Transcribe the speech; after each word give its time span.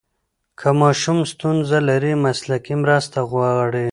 که 0.59 0.69
ماشوم 0.79 1.19
ستونزه 1.31 1.79
لري، 1.87 2.13
مسلکي 2.25 2.75
مرسته 2.83 3.17
وغواړئ. 3.23 3.89